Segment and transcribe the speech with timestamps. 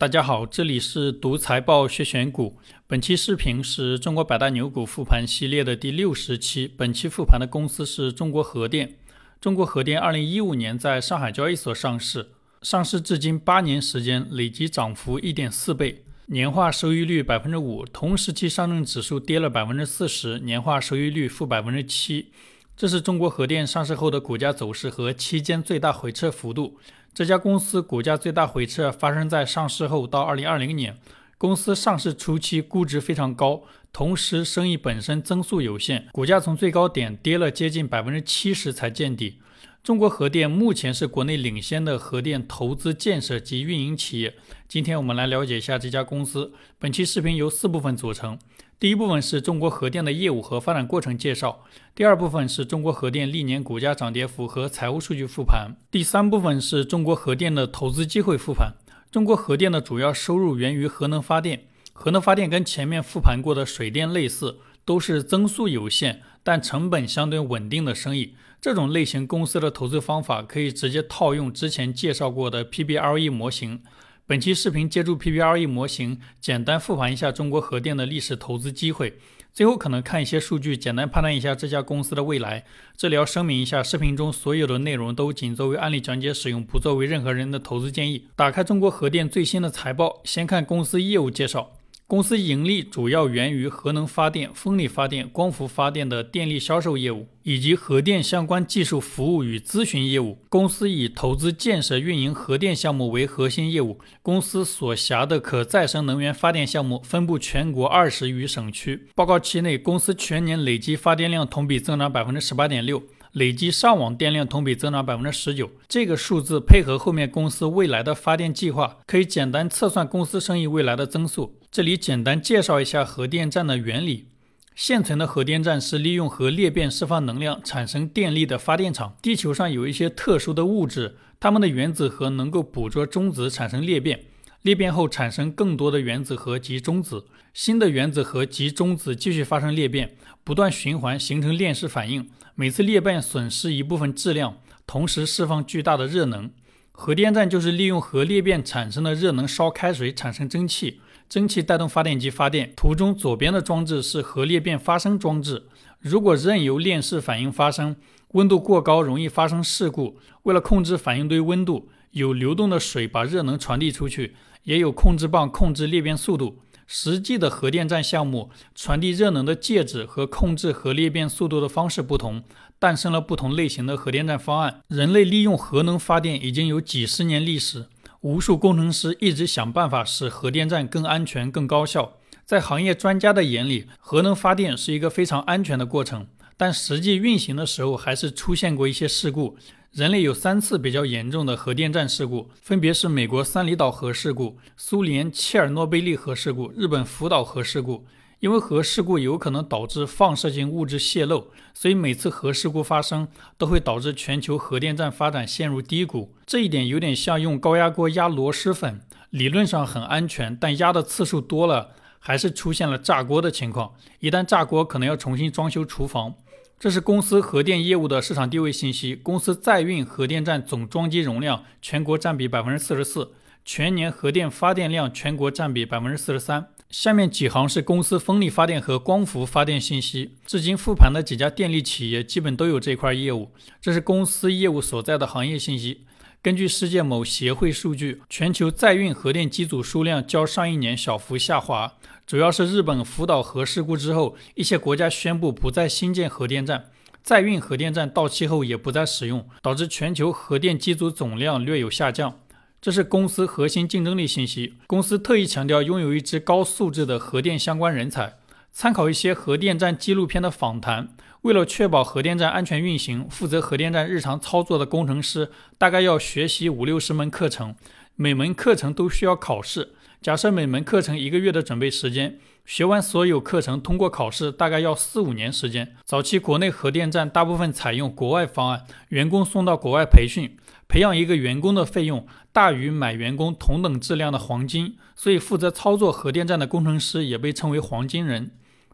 [0.00, 2.56] 大家好，这里是读财报学选股。
[2.86, 6.66] 本期视频是中国百大牛股复盘系列的第六十期。
[6.66, 8.94] 本期复盘的公司是中国核电。
[9.42, 12.30] 中国核电二零一五年在上海交易所上市，
[12.62, 17.84] 上市至今八年时间，累计涨幅一点四倍，年化收益率百分之五。
[17.84, 22.30] 同时期上证指数跌了百分之四十，年化收益率负百分之七。
[22.74, 26.78] 这是中国核电上市后的股价走势和期间最大回撤幅度。
[27.12, 30.96] 这家公司股价最大回撤发生在上市后到二零二零年。
[31.36, 33.62] 公司上市初期估值非常高，
[33.94, 39.38] 同时生意本身增速有限，股价从最高点跌了接近百分之七十才见底。
[39.82, 44.34] 中国核电目前是国内领先的核电投资建设及运营企业。
[44.68, 46.52] 今天我们来了解一下这家公司。
[46.78, 48.38] 本期视频由四部分组成。
[48.78, 58.74] 第一部分是中国核电的业务和发展过程介绍，第二部分是中国核电历年股价涨跌幅和财务数据复盘，第三部分是中国核电的投资机会复盘。
[59.10, 68.34] 中国核电的主要收入源于核能发电，核能发电跟前面复盘过的水电类似，都是增速有限但成本相对稳定的生意。
[68.60, 73.80] 这种类型公司的投资方法可以直接套用之前介绍过的 PBRE 模型。
[74.26, 79.18] 本期视频借助 PBRE 模型，简单复盘一下中国核电的历史投资机会，
[79.52, 82.64] 最后可能看一些数据，简单判断一下这家公司的未来。
[82.96, 88.26] 这里要声明一下，视频中所有的内容都仅作为案例讲解使用，不作为任何人的投资建议。
[88.36, 91.72] 打开中国核电最新的财报，先看公司业务介绍。
[92.10, 100.36] 公司盈利主要源于核能发电、风力发电、光伏发电的电力销售业务，以及核电相关技术服务与咨询业务。
[100.48, 104.00] 公司以投资建设、运营核电项目为核心业务。
[104.22, 109.06] 公司所辖的可再生能源发电项目分布全国二十余省区。
[109.14, 113.00] 报告期内，公司全年累计发电量同比增长百分之十八点六。
[113.32, 121.56] 累计上网电量同比增长百分之十九，这个数字配合后面公司未来的发电计划，可以简单测算公司生意未来的增速。
[121.70, 124.26] 这里简单介绍一下核电站的原理。
[124.74, 129.14] 现存的核电站是利用核裂变释放能量产生电力的发电厂。
[129.20, 134.24] 地球上有一些特殊的物质，它们的原子核能够捕捉中子产生裂变，
[134.62, 142.28] 裂变后产生更多的原子核及中子，新的原子核及中子继续发生裂变，不断循环形成链式反应。
[142.54, 146.50] 每次裂变损失一部分质量，同时释放巨大的热能。
[146.92, 152.74] 核电站就是利用核裂变产生的热能烧开水产生蒸汽，蒸汽带动发电机发电。
[152.76, 155.64] 图中左边的装置是核裂变发生装置。
[156.00, 157.96] 如果任由链式反应发生，
[158.32, 160.18] 温度过高容易发生事故。
[160.42, 164.34] 为了控制反应堆温度，有流动的水把热能传递出去，
[164.64, 166.58] 也有控制棒控制裂变速度。
[166.86, 172.42] 实际的核电站项目传递热能的介质和控制核裂变速度的方式不同，
[172.80, 174.82] 诞生了不同类型的核电站方案。
[174.88, 177.86] 人类利用核能发电已经有几十年历史，
[178.22, 182.14] 无数工程师一直想办法使核电站更安全、更高效。
[182.44, 186.26] 在行业专家的眼里，核能发电是一个非常安全的过程，
[186.56, 189.56] 但实际运行的时候还是出现过一些事故。
[189.92, 198.06] 人类有三次比较严重的核电站事故，分别是美国三里岛核事故、苏联切尔诺贝利核事故、日本福岛核事故。
[198.38, 203.26] 因为核事故有可能导致放射性物质泄漏，所以每次核事故发生
[203.58, 206.36] 都会导致全球核电站发展陷入低谷。
[206.46, 209.00] 这一点有点像用高压锅压螺蛳粉，
[209.30, 211.90] 理论上很安全，但压的次数多了，
[212.20, 213.94] 还是出现了炸锅的情况。
[214.20, 216.36] 一旦炸锅，可能要重新装修厨房。
[216.80, 219.14] 这是公司核电业务的市场地位信息。
[219.14, 223.32] 公司在运核电站总装机容量全国占比百分之四十四，
[223.66, 226.68] 全年核电发电量全国占比百分之四十三。
[226.88, 230.36] 下面几行是公司风力发电和光伏发电信息。
[230.46, 233.50] 至今复盘的几家电力企业基本都有这块业务。
[233.82, 236.06] 这是公司业务所在的行业信息。
[236.42, 241.98] 根据世界某协会数据，全球在运核电机组数量较上一年小幅下滑。
[242.30, 246.84] 主要是日本福岛核事故之后，一些国家宣布不再新建核电站，
[247.24, 252.38] 在运核电站到期后也不再使用，导致全球核电机组总量略有下降。
[252.80, 254.74] 这是公司核心竞争力信息。
[254.86, 258.36] 公司特意强调拥有一支高素质的核电相关人才。
[258.70, 261.08] 参考一些核电站纪录片的访谈，
[261.40, 267.74] 为了确保核电站安全运行，负责核电站日常操作的工程师大概要学习五六十门课程，
[268.14, 269.94] 每门课程都需要考试。
[270.22, 275.96] 假设每门课程一个月的准备时间，学完所有课程，通过考试大概要四五年时间。
[276.04, 288.50] 早期国内核电站大部分采用国外方案，员工送到国外培训，培养一个员工的费用大于买员工同等质量的黄金，所以负责操作核电站的工程师也被称为黄金人。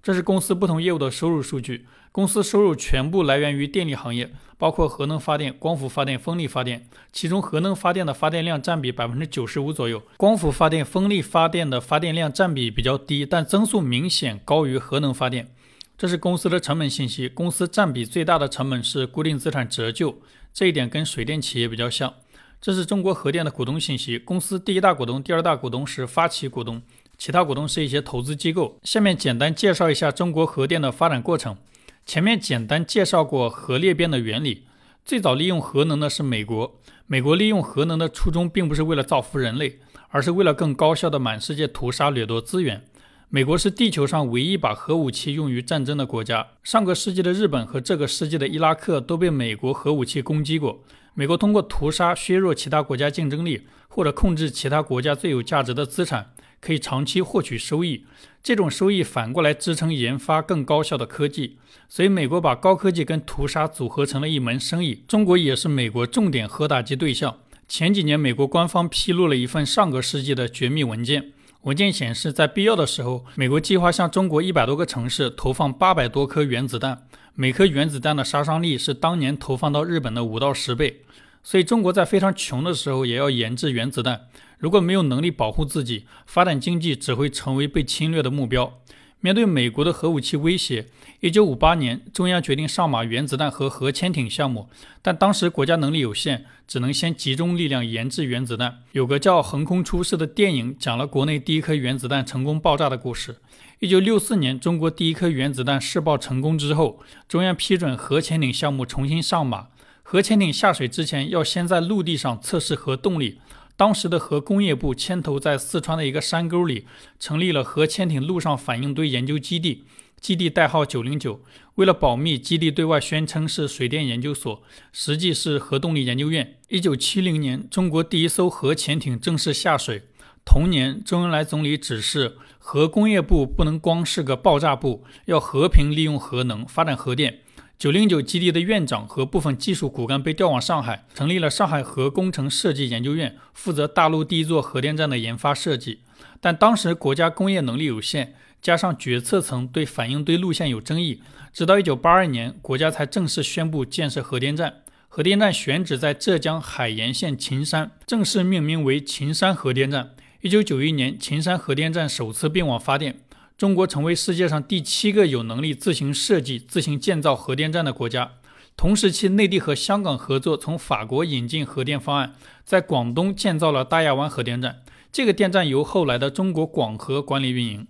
[0.06, 1.84] 这是公司不同业务的收入数据。
[2.12, 6.86] 公司收入全部来源于电力行业，包括核能发电、光伏发电、风力发电。
[7.10, 15.52] 其中，核能发电的发电量占比百分之九十五左右，光伏发电、风力发电的发电量占比比较低，但增速明显高于核能发电。
[15.98, 17.28] 这是公司的成本信息。
[17.28, 20.20] 公司占比最大的成本是固定资产折旧，
[20.54, 22.14] 这一点跟水电企业比较像。
[22.60, 24.16] 这是中国核电的股东信息。
[24.20, 26.80] 公司第一大股东、第二大股东是发起股东，
[27.18, 28.78] 其他股东是一些投资机构。
[28.82, 31.56] 下面简单介绍一下中国核电的发展过程。
[32.04, 34.64] 前面简单介绍过核裂变的原理。
[35.04, 36.80] 最早利用核能的是美国。
[37.06, 39.78] 美国利用核能的初衷并不是为了造福人类，
[40.08, 42.84] 而是为了更高效的满世界屠杀掠夺资源。
[43.28, 46.48] 美国是地球上唯一把核武器用于战争的国家。
[46.62, 50.84] 上个世纪的日本和这个世纪的伊拉克都被美国核武器攻击过。
[51.14, 58.04] 美国通过屠杀削弱其他国家竞争力，或者控制其他国家最有价值的资产，可以长期获取收益。
[58.42, 61.58] 这种收益反过来支撑研发更高效的科技。
[61.88, 65.02] 所以，美国把高科技跟屠杀组合成了一门生意。
[65.06, 67.38] 中国也是美国重点核打击对象。
[67.68, 71.32] 前几年，美国官方披露了一份上个世纪的绝密文件。
[71.62, 77.02] 文件显示，在必要的时候，美国计划向中国一百多个城市投放八百多颗原子弹，
[77.34, 81.02] 每颗原子弹的杀伤力是当年投放到日本的五到十倍。
[81.42, 84.28] 所以，中国在非常穷的时候也要研制原子弹。
[84.58, 88.80] 如果没有能力保护自己，发展经济只会成为被侵略的目标。
[89.20, 90.86] 面对美国的核武器威胁，
[91.20, 94.68] 一九五八年，中央决定上马原子弹和核潜艇项目，
[95.02, 98.82] 但当时国家能力有限，只能先集中力量研制原子弹。
[98.92, 103.36] 有个叫《横空出世》的电影，讲了国内第一颗原子弹成功爆炸的故事。
[103.80, 109.68] 一九六四年，中国第一颗原子弹试爆成功之后，中央批准核潜艇项目重新上马。
[110.02, 113.40] 核潜艇下水之前，要先在陆地上测试核动力。
[113.76, 116.86] 当时的核工业部牵头在四川的一个山沟里
[117.20, 119.84] 成立了核潜艇陆上反应堆研究基地，
[120.18, 121.42] 基地代号九零九。
[121.74, 126.56] 为了保密，基地对外宣称是水电研究所，实际是核动力研究院。
[126.68, 130.04] 一九七零年，中国第一艘核潜艇正式下水。
[130.42, 137.40] 同年，周恩来总理指示核工业部不能光是个爆炸部，要和平利用核能发展核电。
[137.78, 146.00] 九零九基地的院长和部分技术骨干被调往上海，成立了上海核工程设计研究院，负责大陆第一座核电站的研发设计。
[146.40, 151.20] 但当时国家工业能力有限，加上决策层对反应堆路线有争议，
[151.52, 154.76] 直到一九八二年，国家才正式宣布建设核电站。
[155.08, 160.14] 核电站选址在浙江海盐县秦山，正式命名为秦山核电站。
[160.40, 163.20] 一九九一年，秦山核电站首次并网发电。
[163.56, 168.32] 中国成为世界上第七个有能力自行设计、自行建造核电站的国家。
[168.76, 172.34] 同时期，内地和香港合作，从法国引进核电方案，
[172.66, 174.82] 在广东建造了大亚湾核电站。
[175.10, 177.86] 这个电站由后来的中国广核管理运营。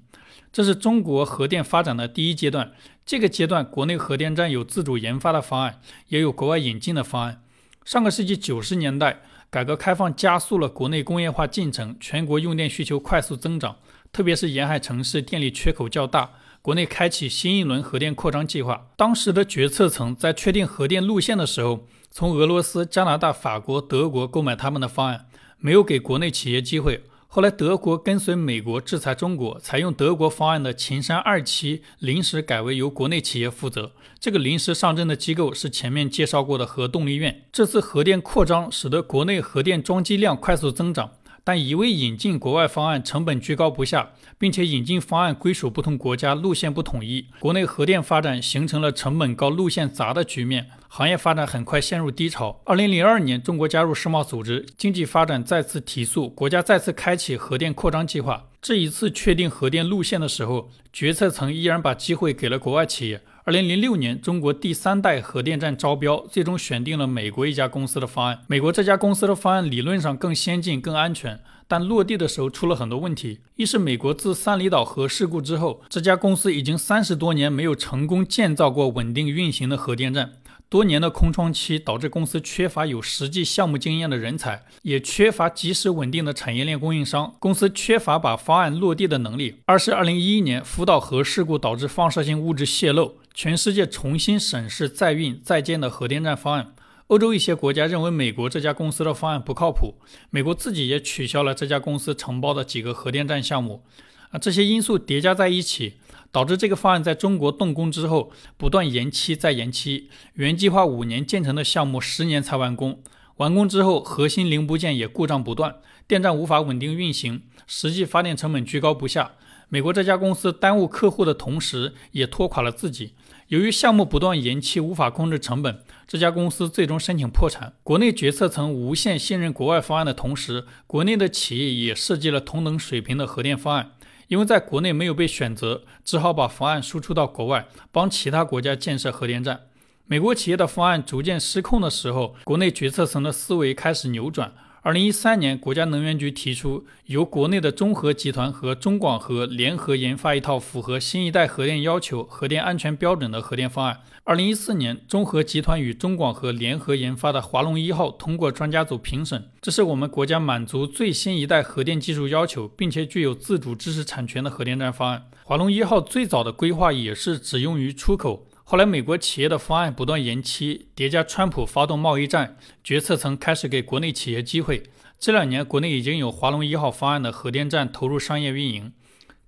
[0.52, 2.70] 这是中国核电发展的第一阶段。
[3.04, 7.42] 这个阶段，国内核电站有自主研发的方案，也有国外引进的方案。
[7.84, 13.76] 上个世纪九十年代，改革开放加速了国内工业化进程，全国用电需求快速增长。
[14.16, 16.30] 特别是沿海城市电力缺口较大，
[16.62, 18.86] 国内开启新一轮核电扩张计划。
[18.96, 25.26] 当时的决策层在确定核电路线的时候，从俄罗斯、加拿大、法国、德国购买他们的方案，
[25.58, 27.04] 没有给国内企业机会。
[27.26, 33.92] 后来德国跟随美国制裁中国，采用德国方案的秦山二期临时改为由国内企业负责。
[34.18, 37.42] 这个临时上阵的机构是前面介绍过的核动力院。
[37.52, 41.10] 这次核电扩张使得国内核电装机量快速增长。
[41.46, 52.61] 但一味引进国外方案，成本居高不下，并且引进方案归属不同国家，路线不统一，国内核电发展形成了成本高、路线杂的局面，行业发展很快陷入低潮。
[52.64, 58.49] 二零零二年，中国加入世贸组织，经济发展再次提速，国家再次开启核电扩张计划。
[58.61, 63.23] 这一次确定核电路线的时候，决策层依然把机会给了国外企业。
[63.46, 68.40] 二零零六年，中国第三代核电站招标，最终选定了美国一家公司的方案。
[68.48, 71.38] 美国这家公司的方案理论上更先进、更安全，
[71.68, 73.38] 但落地的时候出了很多问题。
[73.54, 80.32] 一是美国自三里岛核事故之后，这家公司已经三十多年没有成功建造过稳定运行的核电站。
[80.68, 87.37] 多年的空窗期导致公司缺乏有实际项目经验的人才，也缺乏及时稳定的产业链供应商。
[87.38, 89.62] 公司缺乏把方案落地的能力。
[89.66, 96.75] 二是二零一一年福岛核事故导致放射性物质泄漏，全世界重新审视在运在建的核电站方案。
[97.06, 99.94] 欧洲一些国家认为美国这家公司的方案不靠谱，
[100.30, 103.85] 美国自己也取消了这家公司承包的几个核电站项目。
[104.30, 105.95] 啊，这些因素叠加在一起。
[106.33, 113.00] 导致这个方案在中国动工之后不断延期再延期，原计划五年建成的项目十年才完工。
[113.37, 119.33] 完工之后，核心零部件也故障不断，电站无法稳定运行，实际发电成本居高不下。
[119.71, 123.14] 美国这家公司耽误客户的同时，也拖垮了自己。
[123.49, 127.73] 由于项目不断延期，无法控制成本，这家公司最终申请破产。
[127.83, 133.92] 国内决策层无限信任国外方案的同时，国内的企业也设计了同等水平的核电方案。
[134.28, 139.61] 因为在国内没有被选择，只好把方案输出到国外，帮其他国家建设核电站。
[140.06, 144.52] 美国企业的方案逐渐失控的时候，国内决策层的思维开始扭转。
[144.87, 154.02] 二零一三年，国家能源局提出由国内的中核集团和中广核联合研发一套符合新一代核电要求、核电安全标准的核电方案。
[154.23, 165.25] 二零一四年，中核集团与中广核联合研发的华龙一号通过专家组评审，这是我们国家满足最新一代核电技术要求，并且具有自主知识产权的核电站方案。
[165.43, 168.47] 华龙一号最早的规划也是只用于出口。
[168.68, 174.82] 后来，美国企业的方案不断延期，叠加川普发动贸易战，决策层开始给国内企业机会。
[175.20, 178.92] 这两年，国内已经有华龙一号方案的核电站投入商业运营。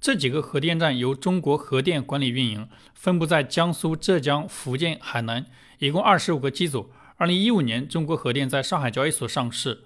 [0.00, 5.46] 这几个核电站由中国核电管理运营，分布在江苏、浙江、福建、海南，
[5.80, 6.92] 一共二十五个机组。
[7.16, 9.82] 二零一五年，中国核电在上海交易所上市。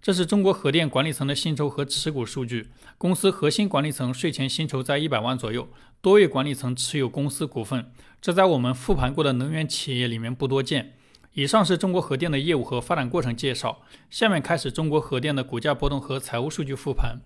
[0.00, 2.68] 这是中国核电管理层的薪酬和持股数据。
[2.96, 5.68] 公司核心管理层税前薪酬在一百万左右，
[6.06, 7.90] 多位管理层持有公司股份。
[8.22, 10.92] 这在我们复盘过的能源企业里面不多见。
[11.32, 13.82] 以上是中国核电的业务和发展过程介绍。
[14.08, 17.18] 下面开始中国核电的股价波动和财务数据复盘。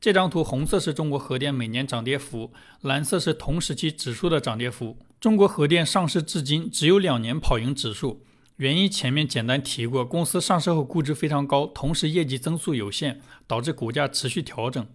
[0.00, 4.96] 这张图红色是中国核电每年涨跌幅，蓝色是同时期指数的涨跌幅。
[5.20, 8.22] 中国核电上市至今只有两年跑赢指数，
[8.56, 14.86] 原因前面简单提过，公司上市后估值非常高，同时业绩增速有限，导致股价持续调整。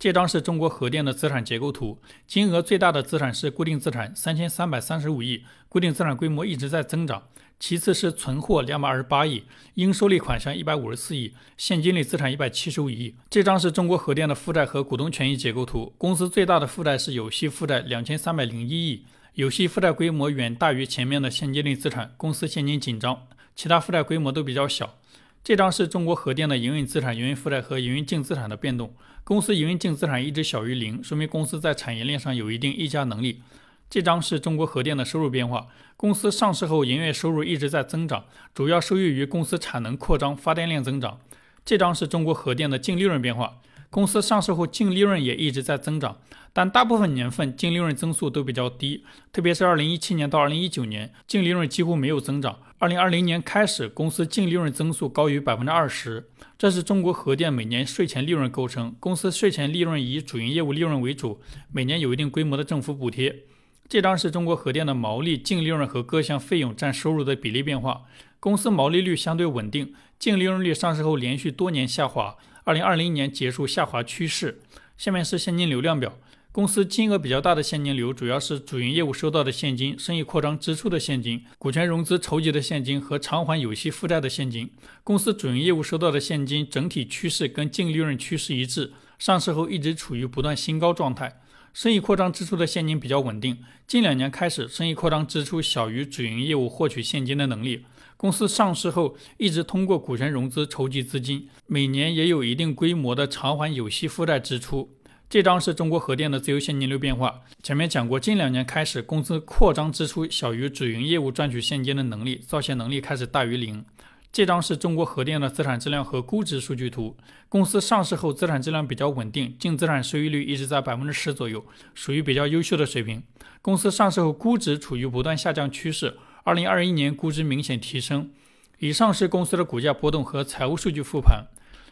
[0.00, 7.24] 这张是中国核电的资产结构图，金额最大的资产是固定资产，三千三百三十五亿，固定资产规模一直在增长。
[7.58, 13.14] 其次是存货两百二十八亿，应收利款项一百五十四亿，现金类资产一百七十五亿。
[13.28, 19.04] 这张是中国核电的负债和股东权益结构图，公司最大的负债是有息负债两千三百零一亿，
[19.34, 24.94] 有息负债规模远大于前面的现金类资产，公司现金紧张，其他负债规模都比较小。
[25.42, 28.94] 这张是中国核电的营运资产、营运负债和营运净资产的变动。
[29.24, 33.42] 公司营运净资产一直小于零，说明公司在产业链上有一定溢价能力。
[33.88, 35.68] 这张是中国核电的收入变化。
[35.96, 41.18] 公司上市后营业收入一直在增长，主要受益于公司产能扩张、发电量增长。
[41.64, 43.56] 这张是中国核电的净利润变化。
[43.90, 46.18] 公司上市后净利润也一直在增长，
[46.52, 52.60] 但大部分年份净利润增速都比较低，特别是2017年到2019年，净利润几乎没有增长。
[52.78, 56.30] 2020年开始，公司净利润增速高于百分之二十。
[56.56, 58.94] 这是中国核电每年税前利润构成。
[59.00, 61.40] 公司税前利润以主营业务利润为主，
[61.72, 63.40] 每年有一定规模的政府补贴。
[63.88, 68.02] 这张是中国核电的毛利、净利润和各项费用占收入的比例变化。
[68.38, 72.36] 公司毛利率相对稳定，净利润率上市后连续多年下滑。
[72.64, 74.60] 二零二零年结束下滑趋势。
[74.96, 76.18] 下面是现金流量表。
[76.52, 84.68] 公司金额比较大的现金流主要是主营业务收到的现金、生意扩张支出的现金、股权融资筹集的现金和偿还有息负债的现金。
[85.04, 91.40] 公司主营业务收到的现金整体趋势跟净利润趋势一致，上市后一直处于不断新高状态。
[91.72, 97.84] 生意扩张支出的现金比较稳定，近两年开始，生意扩张支出小于主营业务获取现金的能力。
[98.20, 104.94] 公司上市后一直通过股权融资筹集资金，每年也有一定规模的偿还有息负债支出。
[105.30, 107.40] 这张是中国核电的自由现金流变化。
[107.62, 113.82] 前面讲过，近两年开始，公司扩张支出小于主营业务赚取现金的能力，造血能力开始大于零。
[114.30, 117.16] 这张是中国核电的资产质量和估值数据图。
[117.48, 123.22] 公司上市后资产质量比较稳定，净资产收益率一直在百分之十左右，属于比较优秀的水平。
[123.62, 126.18] 公司上市后估值处于不断下降趋势。
[126.44, 128.30] 二零二一年估值明显提升。
[128.78, 131.46] 以上是公司的股价波动和财务数据复盘。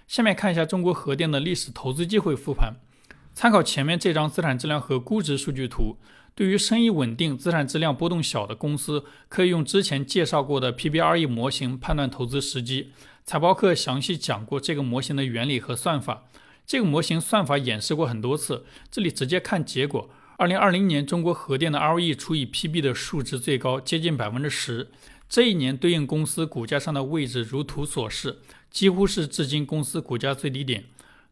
[0.06, 2.76] 下面看一下中国核电的历史投资机会复盘。
[3.34, 5.98] 参考前面这张资产质量和估值数据图，
[6.34, 12.92] 对于生意稳定、资产质量波动小的公司，可以用之前介绍过的 PBRE 模型判断投资时机。
[13.24, 16.24] 财报课详细讲过这个模型的原理和算法。
[16.66, 20.08] 这个模型算法演示过很多次，这里直接看结果。
[20.38, 24.86] 二零二零年，中国核电的 ROE 除以 PB 的数值最高，接近百分之十。
[25.28, 28.38] 这一年对应公司股价上的位置如图所示，
[28.70, 30.84] 几乎是至今公司股价最低点。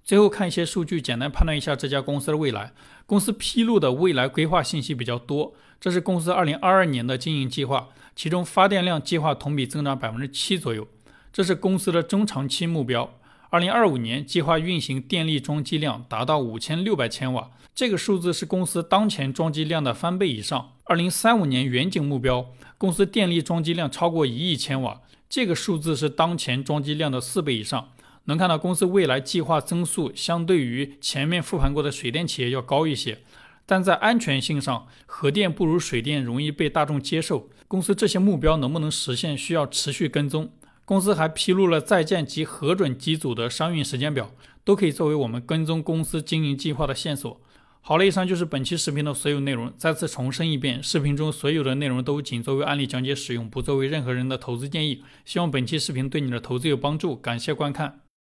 [0.05, 2.73] 最后看一些数据，简单判断一下这家公司的未来。
[3.07, 5.55] 公司披露的未来规划信息比较多。
[5.81, 10.89] 这是公司二零二二年的经营计划，其中发电量计划同比增长百分之七左右。
[11.33, 13.17] 这是公司的中长期目标。
[13.51, 20.73] 二零二五年计划运行电力装机量达到五千六百千瓦，这个数字是公司当前装机量的翻倍以上。
[20.85, 27.91] 二零三五年远景目标，公司电力装机量超过一亿千瓦，这个数字是当前装机量的四倍以上。
[28.25, 33.21] 能看到公司未来计划增速相对于前面复盘过的水电企业要高一些，
[33.65, 37.49] 但在安全性上，核电不如水电容易被大众接受。
[37.69, 40.51] 公司这些目标能不能实现，需要持续跟踪。
[40.87, 44.31] 公司还披露了在建及核准机组的商运时间表，
[44.65, 47.41] 都可以作为我们跟踪公司经营计划的线索。
[47.81, 49.73] 好了，以上就是本期视频的所有内容。
[49.77, 55.03] 再次重申一遍，视频中所有的内容都仅作为案例讲解使用，不作为任何人的投资建议。
[55.25, 58.06] 希望本期视频对你的投资有帮助，感谢观看。